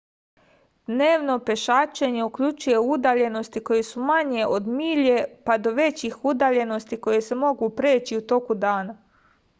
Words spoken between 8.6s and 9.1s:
dana